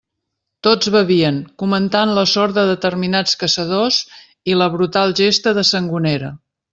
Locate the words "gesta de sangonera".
5.25-6.33